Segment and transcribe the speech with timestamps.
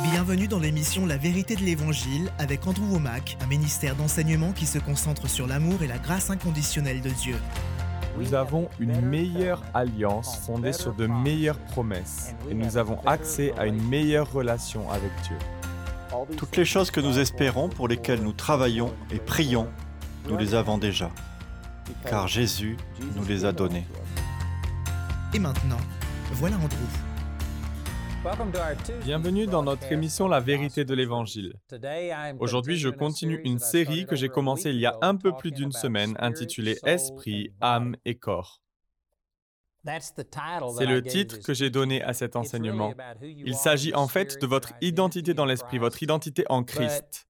[0.00, 4.78] Bienvenue dans l'émission La vérité de l'Évangile avec Andrew Womack, un ministère d'enseignement qui se
[4.78, 7.36] concentre sur l'amour et la grâce inconditionnelle de Dieu.
[8.18, 13.66] Nous avons une meilleure alliance fondée sur de meilleures promesses et nous avons accès à
[13.66, 15.36] une meilleure relation avec Dieu.
[16.36, 19.68] Toutes les choses que nous espérons, pour lesquelles nous travaillons et prions,
[20.26, 21.10] nous les avons déjà,
[22.06, 22.76] car Jésus
[23.14, 23.86] nous les a données.
[25.34, 25.80] Et maintenant,
[26.32, 27.01] voilà Andrew.
[29.04, 31.54] Bienvenue dans notre émission La vérité de l'Évangile.
[32.38, 35.72] Aujourd'hui, je continue une série que j'ai commencée il y a un peu plus d'une
[35.72, 38.62] semaine intitulée Esprit, âme et corps.
[39.84, 42.94] C'est le titre que j'ai donné à cet enseignement.
[43.22, 47.26] Il s'agit en fait de votre identité dans l'Esprit, votre identité en Christ.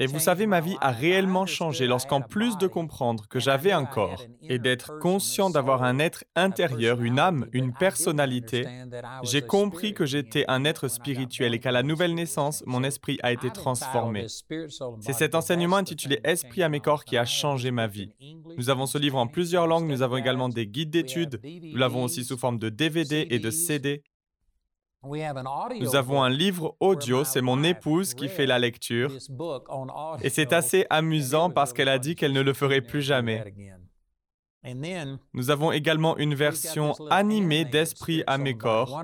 [0.00, 3.84] Et vous savez, ma vie a réellement changé lorsqu'en plus de comprendre que j'avais un
[3.84, 8.66] corps et d'être conscient d'avoir un être intérieur, une âme, une personnalité,
[9.22, 13.32] j'ai compris que j'étais un être spirituel et qu'à la nouvelle naissance, mon esprit a
[13.32, 14.26] été transformé.
[15.00, 18.12] C'est cet enseignement intitulé Esprit à mes corps qui a changé ma vie.
[18.56, 22.04] Nous avons ce livre en plusieurs langues, nous avons également des guides d'études, nous l'avons
[22.04, 24.02] aussi sous forme de DVD et de CD.
[25.80, 29.12] Nous avons un livre audio, c'est mon épouse qui fait la lecture.
[30.22, 33.44] Et c'est assez amusant parce qu'elle a dit qu'elle ne le ferait plus jamais.
[35.32, 39.02] Nous avons également une version animée d'Esprit à mes corps.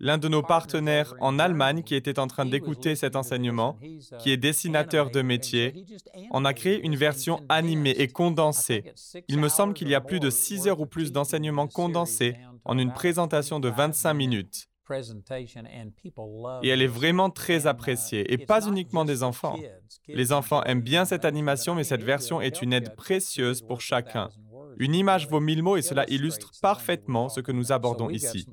[0.00, 3.78] L'un de nos partenaires en Allemagne qui était en train d'écouter cet enseignement,
[4.18, 5.86] qui est dessinateur de métier,
[6.30, 8.84] en a créé une version animée et condensée.
[9.28, 12.78] Il me semble qu'il y a plus de 6 heures ou plus d'enseignements condensés en
[12.78, 14.67] une présentation de 25 minutes.
[16.62, 19.56] Et elle est vraiment très appréciée, et pas uniquement des enfants.
[20.08, 24.30] Les enfants aiment bien cette animation, mais cette version est une aide précieuse pour chacun.
[24.78, 28.46] Une image vaut mille mots et cela illustre parfaitement ce que nous abordons ici.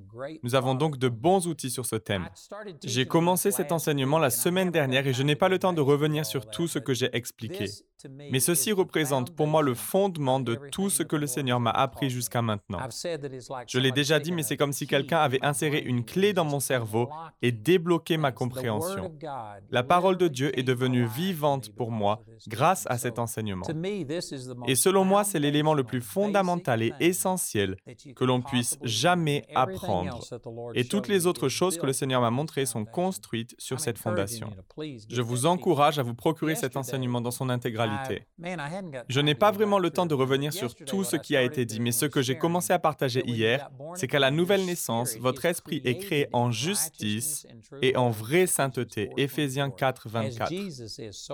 [0.43, 2.27] Nous avons donc de bons outils sur ce thème.
[2.83, 6.25] J'ai commencé cet enseignement la semaine dernière et je n'ai pas le temps de revenir
[6.25, 7.65] sur tout ce que j'ai expliqué.
[8.31, 12.09] Mais ceci représente pour moi le fondement de tout ce que le Seigneur m'a appris
[12.09, 12.79] jusqu'à maintenant.
[13.67, 16.59] Je l'ai déjà dit, mais c'est comme si quelqu'un avait inséré une clé dans mon
[16.59, 17.09] cerveau
[17.41, 19.13] et débloqué ma compréhension.
[19.71, 23.65] La parole de Dieu est devenue vivante pour moi grâce à cet enseignement.
[24.67, 27.77] Et selon moi, c'est l'élément le plus fondamental et essentiel
[28.15, 30.19] que l'on puisse jamais apprendre.
[30.73, 34.51] Et toutes les autres choses que le Seigneur m'a montrées sont construites sur cette fondation.
[35.09, 37.94] Je vous encourage à vous procurer cet enseignement dans son intégralité
[39.07, 41.79] je n'ai pas vraiment le temps de revenir sur tout ce qui a été dit,
[41.79, 45.81] mais ce que j'ai commencé à partager hier, c'est qu'à la nouvelle naissance, votre esprit
[45.85, 47.47] est créé en justice
[47.81, 49.09] et en vraie sainteté.
[49.17, 50.53] Éphésiens 4, 24.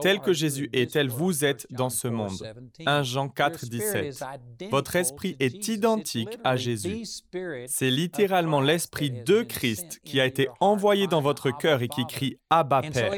[0.01, 2.41] Tel que Jésus est, tel vous êtes dans ce monde.
[2.85, 4.23] 1 Jean 4, 17.
[4.69, 7.03] Votre esprit est identique à Jésus.
[7.67, 12.37] C'est littéralement l'esprit de Christ qui a été envoyé dans votre cœur et qui crie
[12.49, 13.13] Abba Père.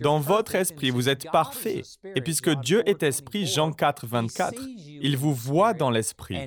[0.00, 1.82] Dans votre esprit, vous êtes parfait.
[2.14, 4.54] Et puisque Dieu est esprit, Jean 4, 24,
[5.02, 6.38] il vous voit dans l'esprit.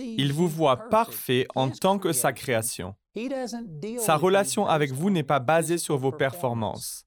[0.00, 2.94] Il vous voit parfait en tant que sa création.
[3.98, 7.05] Sa relation avec vous n'est pas basée sur vos performances.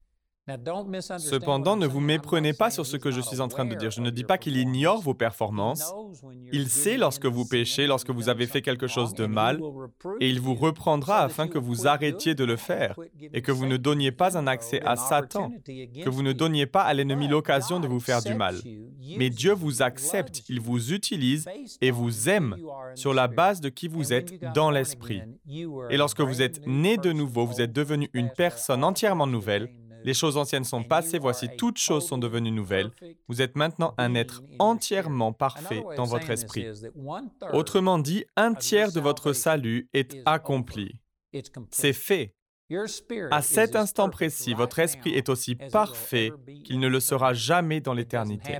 [1.17, 3.91] Cependant, ne vous méprenez pas sur ce que je suis en train de dire.
[3.91, 5.93] Je ne dis pas qu'il ignore vos performances.
[6.51, 9.59] Il sait lorsque vous péchez, lorsque vous avez fait quelque chose de mal,
[10.19, 12.95] et il vous reprendra afin que vous arrêtiez de le faire
[13.33, 16.81] et que vous ne donniez pas un accès à Satan, que vous ne donniez pas
[16.81, 18.55] à l'ennemi l'occasion de vous faire du mal.
[19.17, 21.45] Mais Dieu vous accepte, il vous utilise
[21.81, 22.55] et vous aime
[22.95, 25.21] sur la base de qui vous êtes dans l'esprit.
[25.89, 29.69] Et lorsque vous êtes né de nouveau, vous êtes devenu une personne entièrement nouvelle
[30.03, 32.91] les choses anciennes sont passées, voici toutes choses sont devenues nouvelles.
[33.27, 36.67] Vous êtes maintenant un être entièrement parfait dans votre esprit.
[37.53, 40.99] Autrement dit, un tiers de votre salut est accompli.
[41.71, 42.33] C'est fait.
[43.31, 46.31] À cet instant précis, votre esprit est aussi parfait
[46.63, 48.59] qu'il ne le sera jamais dans l'éternité.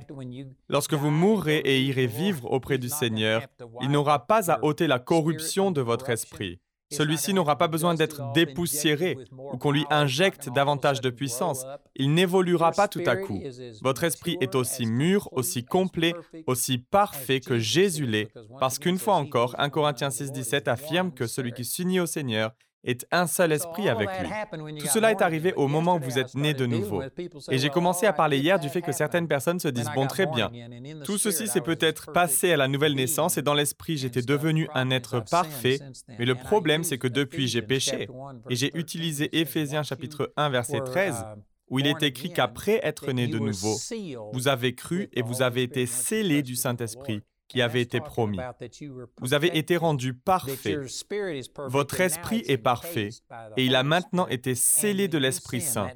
[0.68, 3.46] Lorsque vous mourrez et irez vivre auprès du Seigneur,
[3.80, 6.58] il n'aura pas à ôter la corruption de votre esprit.
[6.92, 11.64] Celui-ci n'aura pas besoin d'être dépoussiéré ou qu'on lui injecte davantage de puissance.
[11.94, 13.40] Il n'évoluera pas tout à coup.
[13.82, 16.14] Votre esprit est aussi mûr, aussi complet,
[16.46, 21.52] aussi parfait que Jésus l'est, parce qu'une fois encore, 1 Corinthiens 6.17 affirme que celui
[21.52, 22.52] qui s'unit au Seigneur
[22.84, 24.78] est un seul esprit avec lui.
[24.78, 27.02] Tout cela est arrivé au moment où vous êtes né de nouveau.
[27.50, 30.26] Et j'ai commencé à parler hier du fait que certaines personnes se disent, bon, très
[30.26, 30.50] bien,
[31.04, 34.90] tout ceci s'est peut-être passé à la nouvelle naissance et dans l'esprit j'étais devenu un
[34.90, 35.78] être parfait,
[36.18, 38.08] mais le problème c'est que depuis j'ai péché.
[38.48, 41.24] Et j'ai utilisé Éphésiens chapitre 1 verset 13
[41.68, 43.76] où il est écrit qu'après être né de nouveau,
[44.32, 48.38] vous avez cru et vous avez été scellés du Saint-Esprit qui avait été promis.
[49.20, 50.78] Vous avez été rendu parfait.
[51.66, 53.10] Votre esprit est parfait
[53.56, 55.90] et il a maintenant été scellé de l'Esprit Saint.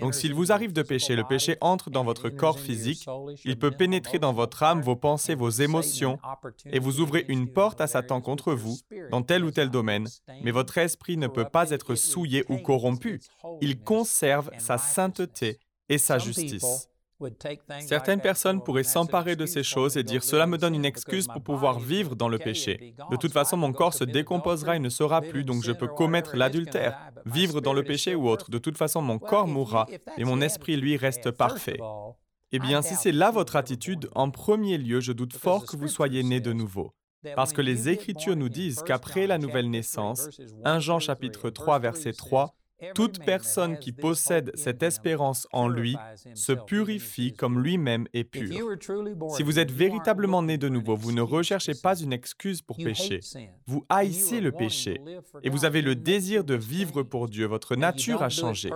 [0.00, 3.06] Donc s'il vous arrive de pécher, le péché entre dans votre corps physique,
[3.44, 6.18] il peut pénétrer dans votre âme, vos pensées, vos émotions
[6.66, 8.76] et vous ouvrez une porte à Satan contre vous
[9.10, 10.06] dans tel ou tel domaine,
[10.42, 13.20] mais votre esprit ne peut pas être souillé ou corrompu.
[13.62, 15.58] Il conserve sa sainteté
[15.88, 16.88] et sa justice.
[17.80, 21.42] Certaines personnes pourraient s'emparer de ces choses et dire Cela me donne une excuse pour
[21.42, 22.94] pouvoir vivre dans le péché.
[23.10, 26.36] De toute façon, mon corps se décomposera et ne sera plus, donc je peux commettre
[26.36, 28.50] l'adultère, vivre dans le péché ou autre.
[28.50, 29.86] De toute façon, mon corps mourra
[30.16, 31.78] et mon esprit, lui, reste parfait.
[32.52, 35.88] Eh bien, si c'est là votre attitude, en premier lieu, je doute fort que vous
[35.88, 36.94] soyez né de nouveau.
[37.34, 40.28] Parce que les Écritures nous disent qu'après la nouvelle naissance,
[40.64, 42.54] 1 Jean chapitre 3 verset 3,
[42.94, 45.96] toute personne qui possède cette espérance en lui
[46.34, 48.76] se purifie comme lui-même est pur.
[49.36, 53.20] Si vous êtes véritablement né de nouveau, vous ne recherchez pas une excuse pour pécher.
[53.66, 55.00] Vous haïssez le péché
[55.42, 57.46] et vous avez le désir de vivre pour Dieu.
[57.46, 58.70] Votre nature a changé.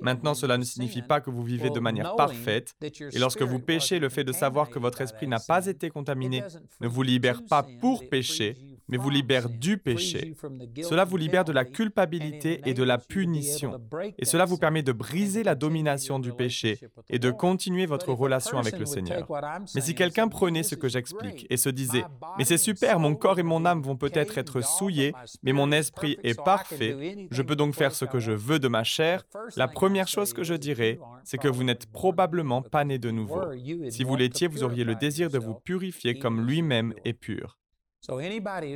[0.00, 2.74] Maintenant, cela ne signifie pas que vous vivez de manière parfaite.
[2.82, 6.42] Et lorsque vous péchez, le fait de savoir que votre esprit n'a pas été contaminé
[6.80, 8.56] ne vous libère pas pour pécher,
[8.90, 10.34] mais vous libère du péché.
[10.82, 13.80] Cela vous libère de la culpabilité et de la punition.
[14.18, 16.78] Et cela vous permet de briser la domination du péché
[17.08, 19.26] et de continuer votre relation avec le Seigneur.
[19.74, 22.04] Mais si quelqu'un prenait ce que j'explique et se disait,
[22.38, 26.18] mais c'est super, mon corps et mon âme vont peut-être être souillés, mais mon esprit
[26.22, 29.24] est parfait, je peux donc faire ce que je veux de ma chair,
[29.56, 33.42] la première chose que je dirais, c'est que vous n'êtes probablement pas né de nouveau.
[33.90, 37.59] Si vous l'étiez, vous auriez le désir de vous purifier comme lui-même est pur.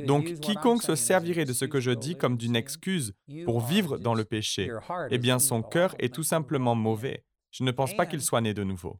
[0.05, 3.13] Donc quiconque se servirait de ce que je dis comme d'une excuse
[3.45, 4.71] pour vivre dans le péché,
[5.09, 7.23] eh bien son cœur est tout simplement mauvais.
[7.51, 8.99] Je ne pense pas qu'il soit né de nouveau.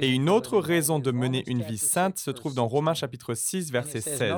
[0.00, 3.72] Et une autre raison de mener une vie sainte se trouve dans Romains chapitre 6,
[3.72, 4.34] verset 16,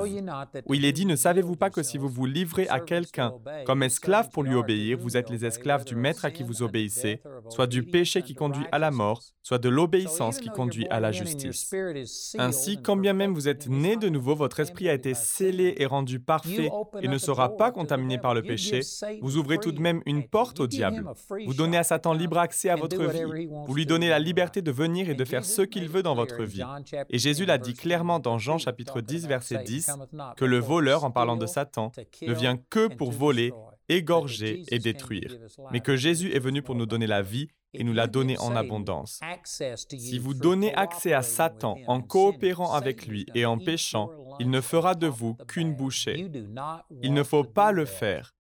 [0.66, 3.34] où il est dit, Ne savez-vous pas que si vous vous livrez à quelqu'un
[3.66, 7.20] comme esclave pour lui obéir, vous êtes les esclaves du maître à qui vous obéissez,
[7.48, 11.12] soit du péché qui conduit à la mort, soit de l'obéissance qui conduit à la
[11.12, 11.70] justice.
[12.38, 15.86] Ainsi, quand bien même vous êtes né de nouveau, votre esprit a été scellé et
[15.86, 16.70] rendu parfait
[17.02, 18.80] et ne sera pas contaminé par le péché,
[19.20, 21.04] vous ouvrez tout de même une porte au diable.
[21.46, 23.48] Vous donnez à Satan libre accès à votre vie.
[23.66, 26.44] Vous lui donnez la liberté de venir et de faire ce qu'il veut dans votre
[26.44, 26.62] vie.
[27.10, 29.90] Et Jésus l'a dit clairement dans Jean chapitre 10, verset 10,
[30.36, 31.92] que le voleur, en parlant de Satan,
[32.22, 33.52] ne vient que pour voler,
[33.88, 35.36] égorger et détruire,
[35.70, 38.56] mais que Jésus est venu pour nous donner la vie et nous l'a donné en
[38.56, 39.20] abondance.
[39.44, 44.10] Si vous donnez accès à Satan en coopérant avec lui et en péchant,
[44.40, 46.30] il ne fera de vous qu'une bouchée.
[47.02, 48.34] Il ne faut pas le faire.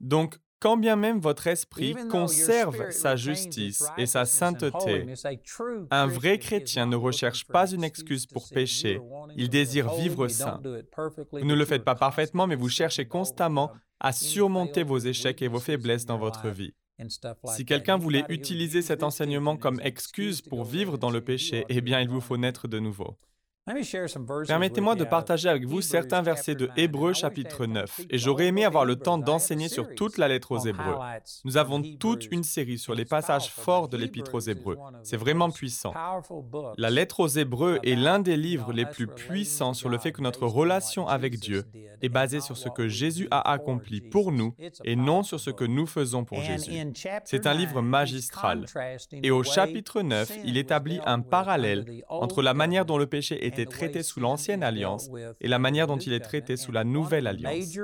[0.00, 5.06] Donc, quand bien même votre esprit conserve sa justice et sa sainteté,
[5.90, 9.00] un vrai chrétien ne recherche pas une excuse pour pécher,
[9.36, 10.60] il désire vivre saint.
[11.32, 15.48] Vous ne le faites pas parfaitement, mais vous cherchez constamment à surmonter vos échecs et
[15.48, 16.74] vos faiblesses dans votre vie.
[17.48, 22.00] Si quelqu'un voulait utiliser cet enseignement comme excuse pour vivre dans le péché, eh bien
[22.00, 23.18] il vous faut naître de nouveau.
[23.64, 28.84] Permettez-moi de partager avec vous certains versets de Hébreux chapitre 9, et j'aurais aimé avoir
[28.84, 30.96] le temps d'enseigner sur toute la lettre aux Hébreux.
[31.44, 34.78] Nous avons toute une série sur les passages forts de l'épître aux Hébreux.
[35.04, 35.94] C'est vraiment puissant.
[36.76, 40.22] La lettre aux Hébreux est l'un des livres les plus puissants sur le fait que
[40.22, 41.64] notre relation avec Dieu
[42.02, 45.64] est basée sur ce que Jésus a accompli pour nous et non sur ce que
[45.64, 46.72] nous faisons pour Jésus.
[47.24, 48.66] C'est un livre magistral.
[49.22, 53.51] Et au chapitre 9, il établit un parallèle entre la manière dont le péché est
[53.52, 57.26] était traité sous l'ancienne alliance et la manière dont il est traité sous la nouvelle
[57.26, 57.78] alliance.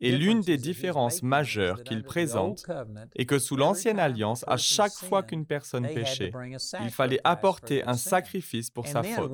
[0.00, 2.64] Et l'une des différences majeures qu'il présente
[3.16, 6.32] est que sous l'ancienne alliance, à chaque fois qu'une personne péchait,
[6.82, 9.32] il fallait apporter un sacrifice pour sa faute.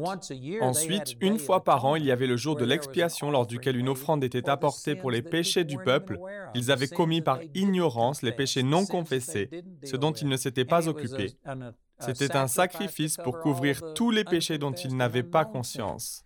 [0.61, 3.89] Ensuite, une fois par an, il y avait le jour de l'expiation lors duquel une
[3.89, 6.19] offrande était apportée pour les péchés du peuple.
[6.55, 9.51] Ils avaient commis par ignorance les péchés non confessés,
[9.85, 11.35] ce dont ils ne s'étaient pas occupés.
[12.01, 16.24] C'était un sacrifice pour couvrir tous les péchés dont ils n'avaient pas conscience.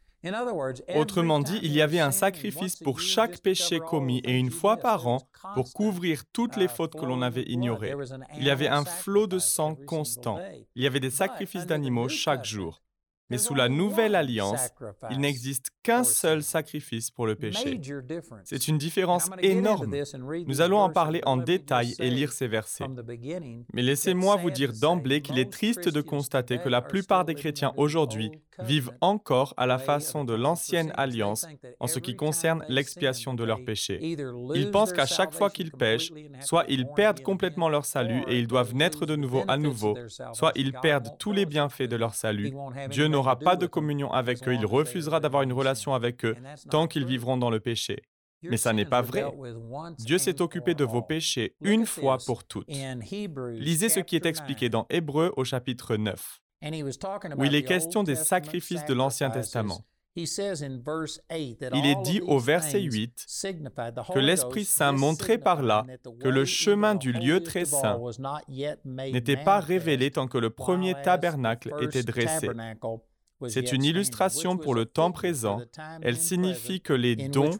[0.96, 5.06] Autrement dit, il y avait un sacrifice pour chaque péché commis et une fois par
[5.06, 7.94] an pour couvrir toutes les fautes que l'on avait ignorées.
[8.36, 10.40] Il y avait un flot de sang constant.
[10.74, 12.82] Il y avait des sacrifices d'animaux chaque jour.
[13.30, 14.70] Mais sous la nouvelle alliance,
[15.10, 17.80] il n'existe qu'un seul sacrifice pour le péché.
[18.44, 19.94] C'est une différence énorme.
[20.46, 22.84] Nous allons en parler en détail et lire ces versets.
[23.72, 27.72] Mais laissez-moi vous dire d'emblée qu'il est triste de constater que la plupart des chrétiens
[27.76, 28.30] aujourd'hui
[28.60, 31.46] vivent encore à la façon de l'ancienne alliance
[31.80, 33.98] en ce qui concerne l'expiation de leurs péchés.
[34.54, 38.46] Ils pensent qu'à chaque fois qu'ils pêchent, soit ils perdent complètement leur salut et ils
[38.46, 39.96] doivent naître de nouveau à nouveau,
[40.32, 42.52] soit ils perdent tous les bienfaits de leur salut.
[42.90, 46.36] Dieu n'aura pas de communion avec eux, il refusera d'avoir une relation avec eux
[46.70, 48.02] tant qu'ils vivront dans le péché.
[48.42, 49.24] Mais ça n'est pas vrai.
[49.98, 52.68] Dieu s'est occupé de vos péchés une fois pour toutes.
[52.68, 56.40] Lisez ce qui est expliqué dans Hébreu au chapitre 9,
[57.36, 59.84] où il est question des sacrifices de l'Ancien Testament.
[60.18, 63.26] Il est dit au verset 8
[64.12, 65.86] que l'Esprit Saint montrait par là
[66.20, 68.00] que le chemin du lieu très saint
[68.84, 72.48] n'était pas révélé tant que le premier tabernacle était dressé.
[73.46, 75.60] C'est une illustration pour le temps présent.
[76.02, 77.56] Elle signifie que les dons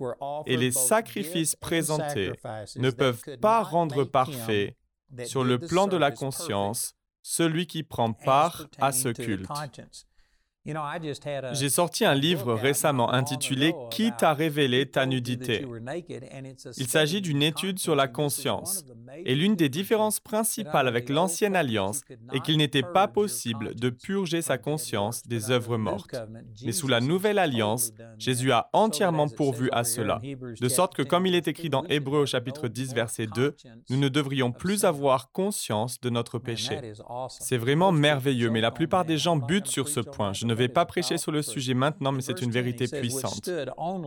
[0.47, 2.33] et les sacrifices présentés
[2.77, 4.77] ne peuvent pas rendre parfait,
[5.25, 9.49] sur le plan de la conscience, celui qui prend part à ce culte.
[11.53, 15.67] J'ai sorti un livre récemment intitulé Qui t'a révélé ta nudité
[16.77, 18.85] Il s'agit d'une étude sur la conscience.
[19.25, 24.43] Et l'une des différences principales avec l'Ancienne Alliance est qu'il n'était pas possible de purger
[24.43, 26.17] sa conscience des œuvres mortes.
[26.65, 30.21] Mais sous la Nouvelle Alliance, Jésus a entièrement pourvu à cela.
[30.61, 33.57] De sorte que, comme il est écrit dans Hébreu au chapitre 10, verset 2,
[33.91, 36.93] nous ne devrions plus avoir conscience de notre péché.
[37.29, 40.33] C'est vraiment merveilleux, mais la plupart des gens butent sur ce point.
[40.33, 43.49] Je ne vais pas prêcher sur le sujet maintenant, mais c'est une vérité puissante.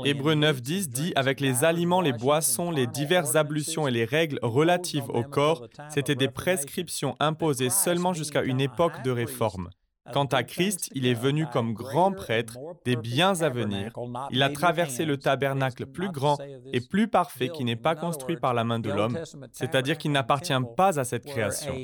[0.05, 5.09] Hébreu 9.10 dit Avec les aliments, les boissons, les diverses ablutions et les règles relatives
[5.09, 9.69] au corps, c'était des prescriptions imposées seulement jusqu'à une époque de réforme.
[10.11, 13.93] Quant à Christ, il est venu comme grand prêtre des biens à venir.
[14.31, 16.37] Il a traversé le tabernacle plus grand
[16.73, 19.19] et plus parfait qui n'est pas construit par la main de l'homme,
[19.51, 21.75] c'est-à-dire qui n'appartient pas à cette création.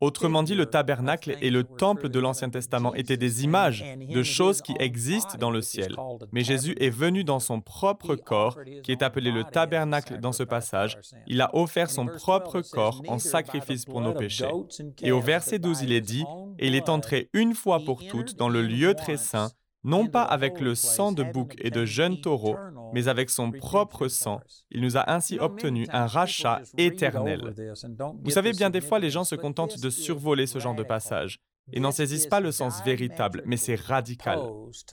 [0.00, 4.60] Autrement dit, le tabernacle et le temple de l'Ancien Testament étaient des images de choses
[4.60, 5.96] qui existent dans le ciel.
[6.32, 10.42] Mais Jésus est venu dans son propre corps, qui est appelé le tabernacle dans ce
[10.42, 10.98] passage.
[11.26, 14.50] Il a offert son propre corps en sacrifice pour nos péchés.
[15.02, 16.24] Et au verset 12, il est dit,
[16.58, 19.50] Et il est entré une fois pour toutes dans le lieu très saint
[19.84, 22.56] non pas avec le sang de bouc et de jeunes taureaux,
[22.92, 24.40] mais avec son propre sang.
[24.70, 27.54] Il nous a ainsi obtenu un rachat éternel.
[28.22, 31.40] Vous savez, bien des fois, les gens se contentent de survoler ce genre de passage
[31.72, 34.38] et n'en saisissent pas le sens véritable, mais c'est radical.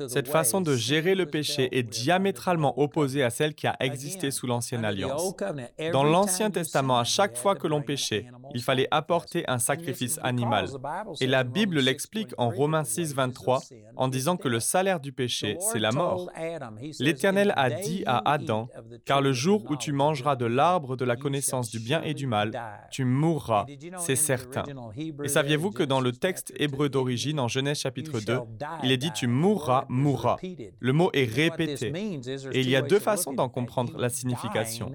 [0.08, 4.48] Cette façon de gérer le péché est diamétralement opposée à celle qui a existé sous
[4.48, 5.36] l'Ancienne Alliance.
[5.92, 10.68] Dans l'Ancien Testament, à chaque fois que l'on péchait, il fallait apporter un sacrifice animal.
[11.20, 13.62] Et la Bible l'explique en Romains 6, 23,
[13.96, 16.30] en disant que le salaire du péché, c'est la mort.
[17.00, 18.70] L'Éternel a dit à Adam,
[19.06, 22.28] car le jour où tu mangeras de l'arbre de la connaissance du bien et du
[22.28, 22.52] mal,
[22.92, 23.66] tu mourras,
[24.00, 24.64] c'est certain.
[25.24, 28.40] Et saviez-vous que dans le texte hébreu d'origine, en Genèse chapitre 2,
[28.84, 30.38] il est dit Tu mourras, mourras.
[30.80, 31.92] Le mot est répété.
[32.54, 34.92] Et il y a deux façons d'en comprendre la signification.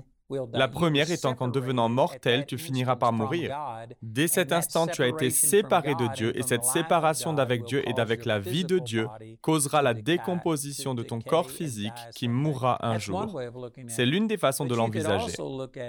[0.52, 3.56] La première étant qu'en devenant mortel, tu finiras par mourir.
[4.02, 7.92] Dès cet instant, tu as été séparé de Dieu et cette séparation d'avec Dieu et
[7.92, 9.06] d'avec la vie de Dieu
[9.40, 13.40] causera la décomposition de ton corps physique qui mourra un jour.
[13.86, 15.32] C'est l'une des façons de l'envisager.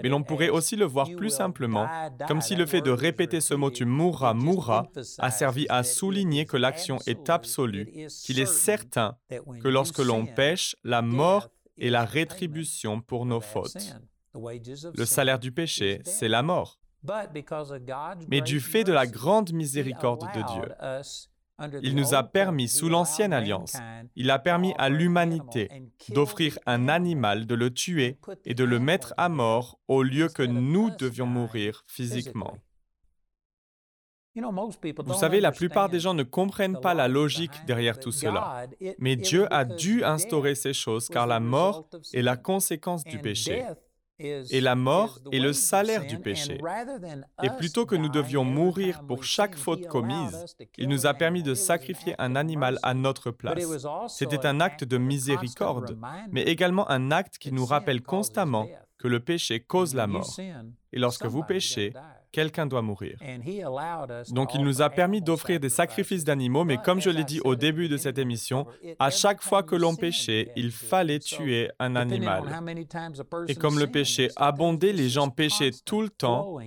[0.03, 1.87] Mais l'on pourrait aussi le voir plus simplement,
[2.27, 4.85] comme si le fait de répéter ce mot tu mourras, mourras
[5.17, 10.75] a servi à souligner que l'action est absolue, qu'il est certain que lorsque l'on pêche,
[10.83, 11.47] la mort
[11.79, 13.95] est la rétribution pour nos fautes.
[14.33, 16.79] Le salaire du péché, c'est la mort.
[18.29, 23.33] Mais du fait de la grande miséricorde de Dieu, il nous a permis, sous l'ancienne
[23.33, 23.77] alliance,
[24.15, 25.69] il a permis à l'humanité
[26.09, 30.43] d'offrir un animal, de le tuer et de le mettre à mort au lieu que
[30.43, 32.55] nous devions mourir physiquement.
[34.35, 38.67] Vous savez, la plupart des gens ne comprennent pas la logique derrière tout cela.
[38.99, 43.65] Mais Dieu a dû instaurer ces choses car la mort est la conséquence du péché
[44.19, 46.59] et la mort est le salaire du péché.
[47.43, 51.53] Et plutôt que nous devions mourir pour chaque faute commise, il nous a permis de
[51.53, 53.63] sacrifier un animal à notre place.
[54.07, 55.97] C'était un acte de miséricorde,
[56.31, 60.35] mais également un acte qui nous rappelle constamment que le péché cause la mort.
[60.91, 61.93] Et lorsque vous péchez,
[62.31, 63.17] quelqu'un doit mourir.
[64.31, 67.55] Donc il nous a permis d'offrir des sacrifices d'animaux, mais comme je l'ai dit au
[67.55, 68.65] début de cette émission,
[68.99, 72.43] à chaque fois que l'on péchait, il fallait tuer un animal.
[73.47, 76.59] Et comme le péché abondait, les gens péchaient tout le temps,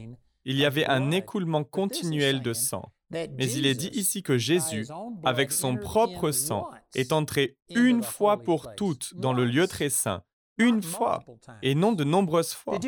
[0.44, 2.92] il y avait un écoulement continuel de sang.
[3.10, 4.86] Mais il est dit ici que Jésus,
[5.24, 10.22] avec son propre sang, est entré une fois pour toutes dans le lieu très saint
[10.60, 11.24] une fois
[11.62, 12.78] et non de nombreuses fois.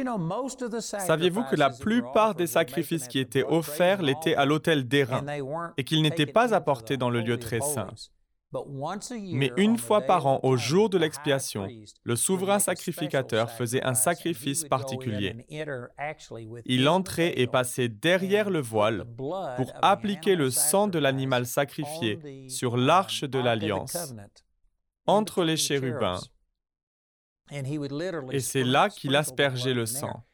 [0.81, 5.25] Saviez-vous que la plupart des sacrifices qui étaient offerts l'étaient à l'autel d'airain
[5.77, 7.89] et qu'ils n'étaient pas apportés dans le lieu très saint
[9.33, 11.67] Mais une fois par an, au jour de l'expiation,
[12.03, 15.47] le souverain sacrificateur faisait un sacrifice particulier.
[16.67, 22.77] Il entrait et passait derrière le voile pour appliquer le sang de l'animal sacrifié sur
[22.77, 24.15] l'arche de l'alliance,
[25.07, 26.21] entre les chérubins.
[28.33, 30.25] Et c'est là qu'il aspergeait le sang.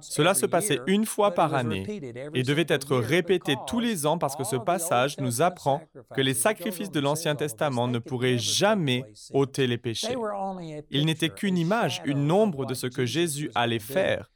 [0.00, 1.84] Cela se passait une fois par année
[2.34, 5.82] et devait être répété tous les ans parce que ce passage nous apprend
[6.14, 10.14] que les sacrifices de l'Ancien Testament ne pourraient jamais ôter les péchés.
[10.90, 14.30] Ils n'étaient qu'une image, une ombre de ce que Jésus allait faire.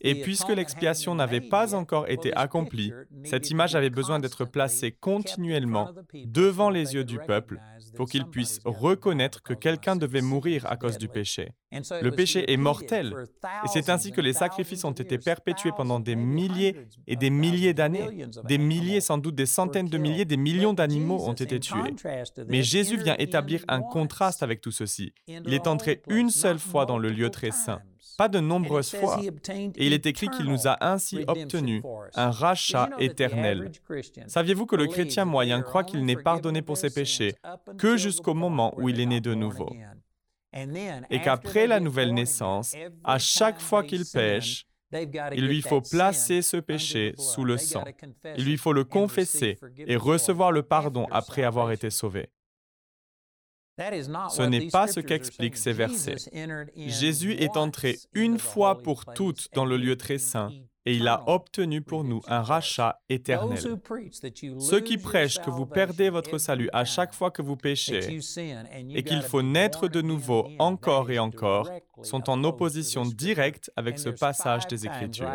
[0.00, 2.92] Et puisque l'expiation n'avait pas encore été accomplie,
[3.24, 5.90] cette image avait besoin d'être placée continuellement
[6.24, 7.58] devant les yeux du peuple
[7.96, 11.50] pour qu'ils puissent reconnaître que quelqu'un devait mourir à cause du péché.
[12.02, 13.14] Le péché est mortel,
[13.64, 16.76] et c'est ainsi que les sacrifices ont été perpétués pendant des milliers
[17.06, 18.26] et des milliers d'années.
[18.44, 21.94] Des milliers, sans doute des centaines de milliers, des millions d'animaux ont été tués.
[22.48, 25.12] Mais Jésus vient établir un contraste avec tout ceci.
[25.26, 27.80] Il est entré une seule fois dans le lieu très saint
[28.16, 29.20] pas de nombreuses fois.
[29.76, 31.82] Et il est écrit qu'il nous a ainsi obtenu
[32.14, 33.72] un rachat éternel.
[34.26, 37.34] Saviez-vous que le chrétien moyen croit qu'il n'est pardonné pour ses péchés
[37.78, 39.70] que jusqu'au moment où il est né de nouveau
[41.10, 44.66] Et qu'après la nouvelle naissance, à chaque fois qu'il pêche,
[45.32, 47.84] il lui faut placer ce péché sous le sang.
[48.36, 52.28] Il lui faut le confesser et recevoir le pardon après avoir été sauvé.
[53.78, 56.16] Ce n'est pas ce qu'expliquent ces versets.
[56.76, 60.50] Jésus est entré une fois pour toutes dans le lieu très saint
[60.86, 63.58] et il a obtenu pour nous un rachat éternel.
[64.58, 68.18] Ceux qui prêchent que vous perdez votre salut à chaque fois que vous péchez
[68.90, 71.70] et qu'il faut naître de nouveau encore et encore
[72.02, 75.30] sont en opposition directe avec ce passage des Écritures.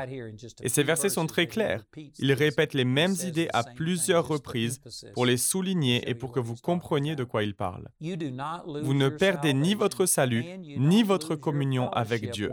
[0.61, 1.83] Et ces versets sont très clairs.
[2.19, 4.81] Ils répètent les mêmes idées à plusieurs reprises
[5.13, 7.89] pour les souligner et pour que vous compreniez de quoi ils parlent.
[7.99, 10.45] Vous ne perdez ni votre salut,
[10.77, 12.51] ni votre communion avec Dieu.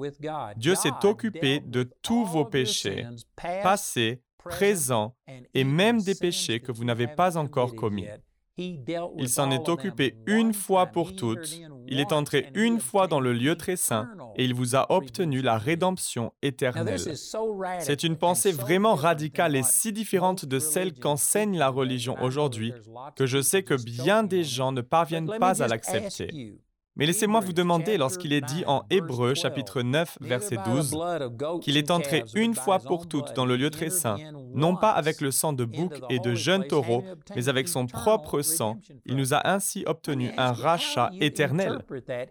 [0.56, 3.06] Dieu s'est occupé de tous vos péchés,
[3.62, 5.16] passés, présents
[5.54, 8.06] et même des péchés que vous n'avez pas encore commis.
[8.58, 11.60] Il s'en est occupé une fois pour toutes.
[11.88, 15.43] Il est entré une fois dans le lieu très saint et il vous a obtenu
[15.43, 16.99] la rédemption éternelle.
[17.81, 22.72] C'est une pensée vraiment radicale et si différente de celle qu'enseigne la religion aujourd'hui
[23.16, 26.59] que je sais que bien des gens ne parviennent pas à l'accepter.
[26.96, 30.96] Mais laissez-moi vous demander, lorsqu'il est dit en Hébreu chapitre 9 verset 12,
[31.61, 34.16] qu'il est entré une fois pour toutes dans le lieu très saint,
[34.54, 37.04] non pas avec le sang de bouc et de jeunes taureaux,
[37.35, 41.82] mais avec son propre sang, il nous a ainsi obtenu un rachat éternel.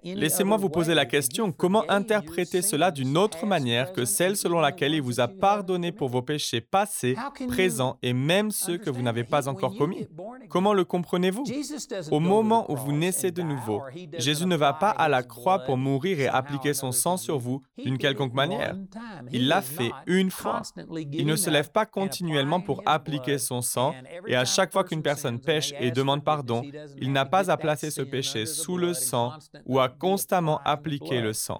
[0.03, 4.95] Laissez-moi vous poser la question, comment interpréter cela d'une autre manière que celle selon laquelle
[4.95, 7.15] il vous a pardonné pour vos péchés passés,
[7.47, 10.07] présents et même ceux que vous n'avez pas encore commis?
[10.49, 11.43] Comment le comprenez-vous?
[12.09, 13.83] Au moment où vous naissez de nouveau,
[14.17, 17.37] Jésus ne ne va pas à la croix pour mourir et appliquer son sang sur
[17.37, 18.75] vous d'une quelconque manière.
[19.31, 20.61] Il l'a fait une fois.
[21.11, 23.93] Il ne se lève pas continuellement pour appliquer son sang
[24.27, 26.63] et à chaque fois qu'une personne pêche et demande pardon,
[26.97, 29.33] il n'a pas à placer ce péché sous le sang
[29.65, 31.59] ou à constamment appliquer le sang.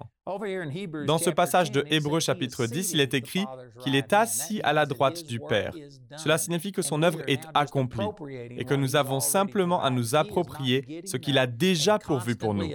[1.06, 3.44] Dans ce passage de Hébreu chapitre 10, il est écrit
[3.80, 5.72] qu'il est assis à la droite du Père.
[6.16, 8.08] Cela signifie que son œuvre est accomplie
[8.50, 12.66] et que nous avons simplement à nous approprier ce qu'il a déjà pourvu pour nous.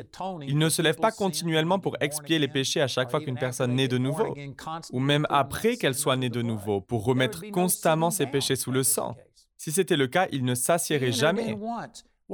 [0.48, 3.76] Il ne se lève pas continuellement pour expier les péchés à chaque fois qu'une personne
[3.76, 4.34] naît de nouveau,
[4.94, 8.84] ou même après qu'elle soit née de nouveau, pour remettre constamment ses péchés sous le
[8.84, 9.16] sang.
[9.58, 11.58] Si c'était le cas, il ne s'assiérait jamais.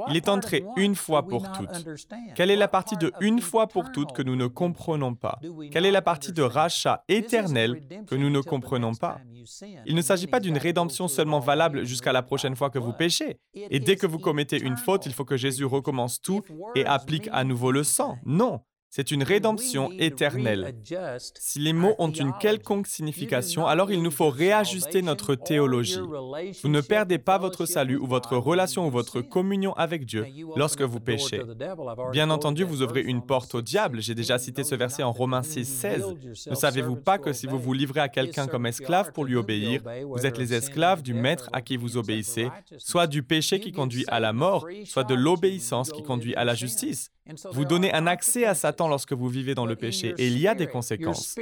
[0.08, 1.86] Il est entré une fois pour toutes.
[2.34, 5.40] Quelle est la partie de une fois pour toutes que nous ne comprenons pas?
[5.70, 9.20] Quelle est la partie de rachat éternel que nous ne comprenons pas?
[9.86, 13.38] Il ne s'agit pas d'une rédemption seulement valable jusqu'à la prochaine fois que vous péchez.
[13.54, 16.42] Et dès que vous commettez une faute, il faut que Jésus recommence tout
[16.74, 18.18] et applique à nouveau le sang.
[18.24, 20.74] Non, c'est une rédemption éternelle.
[21.34, 26.00] Si les mots ont une quelconque signification, alors il nous faut réajuster notre théologie.
[26.62, 30.82] Vous ne perdez pas votre salut ou votre relation ou votre communion avec Dieu lorsque
[30.82, 31.42] vous péchez.
[32.12, 34.00] Bien entendu, vous ouvrez une porte au diable.
[34.00, 36.04] J'ai déjà cité ce verset en Romains 6, 16.
[36.50, 39.82] Ne savez-vous pas que si vous vous livrez à quelqu'un comme esclave pour lui obéir,
[40.06, 42.48] vous êtes les esclaves du maître à qui vous obéissez,
[42.78, 46.54] soit du péché qui conduit à la mort, soit de l'obéissance qui conduit à la
[46.54, 47.10] justice.
[47.52, 50.48] Vous donnez un accès à Satan lorsque vous vivez dans le péché et il y
[50.48, 51.36] a des conséquences.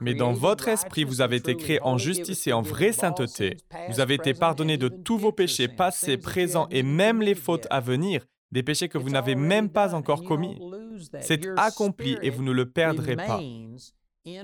[0.00, 3.56] Mais dans votre esprit, vous avez été créé en justice et en vraie sainteté.
[3.88, 7.80] Vous avez été pardonné de tous vos péchés passés, présents et même les fautes à
[7.80, 10.58] venir, des péchés que vous n'avez même pas encore commis.
[11.20, 13.40] C'est accompli et vous ne le perdrez pas.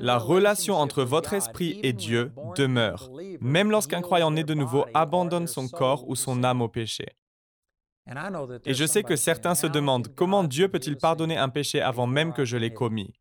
[0.00, 5.46] La relation entre votre esprit et Dieu demeure, même lorsqu'un croyant né de nouveau abandonne
[5.46, 7.06] son corps ou son âme au péché.
[8.64, 12.32] Et je sais que certains se demandent comment Dieu peut-il pardonner un péché avant même
[12.32, 13.12] que je l'ai commis?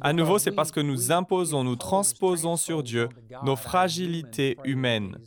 [0.00, 3.08] À nouveau, c'est parce que nous imposons, nous transposons sur Dieu
[3.44, 5.18] nos fragilités humaines.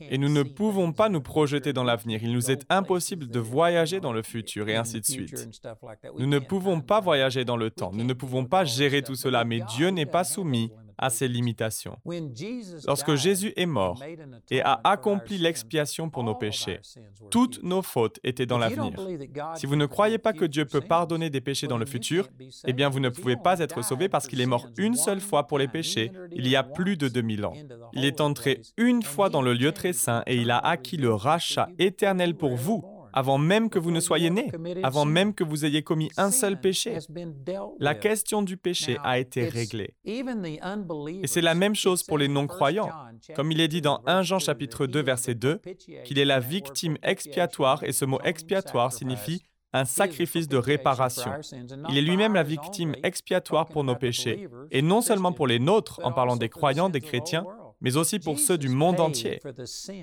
[0.00, 2.20] Et nous ne pouvons pas nous projeter dans l'avenir.
[2.22, 5.48] Il nous est impossible de voyager dans le futur et ainsi de suite.
[6.18, 7.92] Nous ne pouvons pas voyager dans le temps.
[7.92, 11.98] Nous ne pouvons pas gérer tout cela, mais Dieu n'est pas soumis à ses limitations.
[12.86, 14.02] Lorsque Jésus est mort
[14.50, 16.80] et a accompli l'expiation pour nos péchés,
[17.30, 18.92] toutes nos fautes étaient dans l'avenir.
[19.56, 22.28] Si vous ne croyez pas que Dieu peut pardonner des péchés dans le futur,
[22.66, 25.46] eh bien vous ne pouvez pas être sauvé parce qu'il est mort une seule fois
[25.46, 26.12] pour les péchés.
[26.32, 27.54] Il y a plus de 2000 ans.
[27.92, 31.12] Il est entré une fois dans le lieu très saint et il a acquis le
[31.12, 32.82] rachat éternel pour vous
[33.16, 34.52] avant même que vous ne soyez né,
[34.82, 36.98] avant même que vous ayez commis un seul péché.
[37.80, 39.94] La question du péché a été réglée.
[40.04, 42.90] Et c'est la même chose pour les non-croyants.
[43.34, 45.62] Comme il est dit dans 1 Jean chapitre 2 verset 2,
[46.04, 51.32] qu'il est la victime expiatoire, et ce mot expiatoire signifie un sacrifice de réparation.
[51.88, 56.00] Il est lui-même la victime expiatoire pour nos péchés, et non seulement pour les nôtres
[56.04, 57.46] en parlant des croyants, des chrétiens,
[57.86, 59.38] mais aussi pour ceux du monde entier.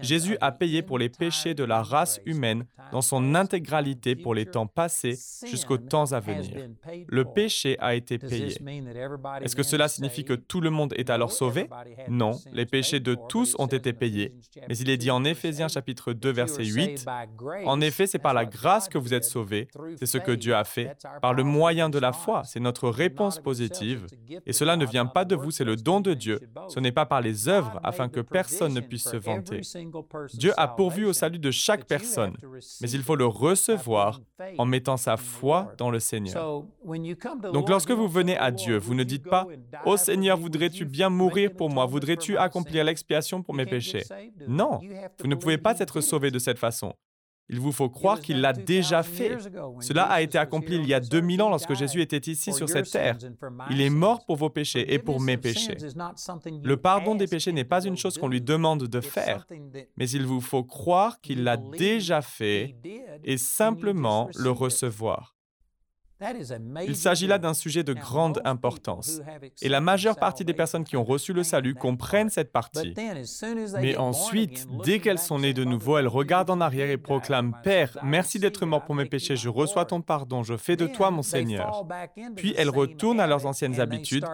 [0.02, 4.46] Jésus a payé pour les péchés de la race humaine dans son intégralité pour les
[4.46, 6.70] temps passés jusqu'aux temps à venir.
[7.10, 8.56] Le péché a été payé.
[9.42, 11.70] Est-ce que cela signifie que tout le monde est alors sauvé?
[12.08, 14.32] Non, les péchés de tous ont été payés.
[14.70, 17.06] Mais il est dit en Éphésiens chapitre 2 verset 8,
[17.66, 19.68] En effet, c'est par la grâce que vous êtes sauvés,
[20.00, 23.40] c'est ce que Dieu a fait, par le moyen de la foi, c'est notre réponse
[23.40, 24.08] positive.
[24.46, 27.06] Et cela ne vient pas de vous, c'est le don de Dieu, ce n'est pas
[27.06, 29.62] par les œuvres afin que personne ne puisse se vanter.
[30.34, 32.36] Dieu a pourvu au salut de chaque personne,
[32.82, 34.20] mais il faut le recevoir
[34.58, 36.64] en mettant sa foi dans le Seigneur.
[37.54, 39.46] Donc lorsque vous venez à Dieu, vous ne dites pas⁇
[39.86, 41.86] Ô Seigneur, voudrais-tu bien mourir pour moi?
[41.86, 44.04] Voudrais-tu accomplir l'expiation pour mes péchés?⁇
[44.48, 44.80] Non,
[45.20, 46.94] vous ne pouvez pas être sauvé de cette façon.
[47.50, 49.38] Il vous faut croire qu'il l'a déjà fait.
[49.82, 52.90] Cela a été accompli il y a 2000 ans lorsque Jésus était ici sur cette
[52.90, 53.18] terre.
[53.70, 55.78] Il est mort pour vos péchés et pour mes péchés.
[56.64, 59.46] Le pardon des péchés n'est pas une chose qu'on lui demande de faire,
[59.98, 62.76] mais il vous faut croire qu'il l'a déjà fait
[63.24, 65.33] et simplement le recevoir.
[66.86, 69.22] Il s'agit là d'un sujet de grande importance.
[69.62, 72.94] Et la majeure partie des personnes qui ont reçu le salut comprennent cette partie.
[73.80, 77.98] Mais ensuite, dès qu'elles sont nées de nouveau, elles regardent en arrière et proclament, Père,
[78.04, 81.24] merci d'être mort pour mes péchés, je reçois ton pardon, je fais de toi mon
[81.24, 81.86] Seigneur.
[82.36, 84.26] Puis elles retournent à leurs anciennes habitudes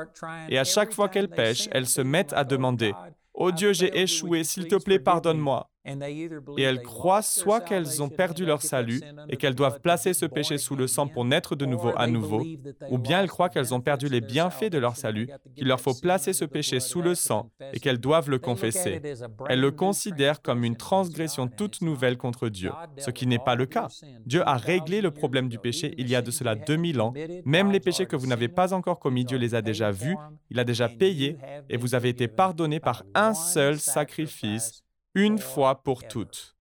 [0.50, 2.94] et à chaque fois qu'elles pêchent, elles se mettent à demander,
[3.42, 5.70] Oh Dieu, j'ai échoué, s'il te plaît, pardonne-moi.
[5.86, 10.58] Et elles croient soit qu'elles ont perdu leur salut et qu'elles doivent placer ce péché
[10.58, 12.46] sous le sang pour naître de nouveau à nouveau,
[12.90, 15.94] ou bien elles croient qu'elles ont perdu les bienfaits de leur salut, qu'il leur faut
[15.94, 19.02] placer ce péché sous le sang et qu'elles doivent le confesser.
[19.48, 23.66] Elles le considèrent comme une transgression toute nouvelle contre Dieu, ce qui n'est pas le
[23.66, 23.88] cas.
[24.26, 27.14] Dieu a réglé le problème du péché il y a de cela 2000 ans.
[27.46, 30.18] Même les péchés que vous n'avez pas encore commis, Dieu les a déjà vus,
[30.50, 31.38] il a déjà payés
[31.70, 34.84] et vous avez été pardonné par un seul sacrifice
[35.16, 36.59] une fois pour toutes.